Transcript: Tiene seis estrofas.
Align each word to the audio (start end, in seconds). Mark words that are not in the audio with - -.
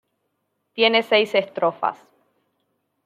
Tiene 0.73 1.03
seis 1.03 1.35
estrofas. 1.35 1.99